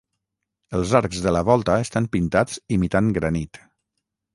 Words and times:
Els 0.77 0.93
arcs 1.01 1.21
de 1.27 1.35
la 1.37 1.45
volta 1.51 1.77
estan 1.85 2.11
pintats 2.19 2.59
imitant 2.79 3.17
granit. 3.23 3.67